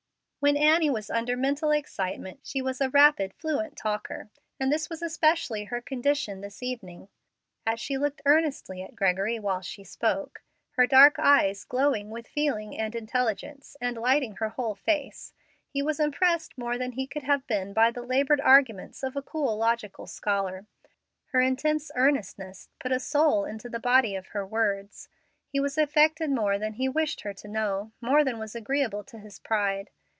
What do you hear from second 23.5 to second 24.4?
the body of